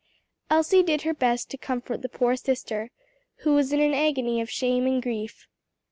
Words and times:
Elsie 0.49 0.81
did 0.81 1.03
her 1.03 1.13
best 1.13 1.51
to 1.51 1.59
comfort 1.59 2.01
the 2.01 2.09
poor 2.09 2.35
sister, 2.35 2.89
who 3.43 3.53
was 3.53 3.71
in 3.71 3.79
an 3.79 3.93
agony 3.93 4.41
of 4.41 4.49
shame 4.49 4.87
and 4.87 5.03
grief. 5.03 5.45